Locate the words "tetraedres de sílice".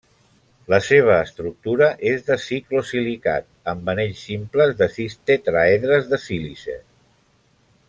5.33-6.81